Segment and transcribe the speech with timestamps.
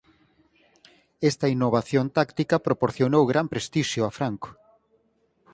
[1.29, 4.49] Esta innovación táctica proporcionou gran prestixio a Franco.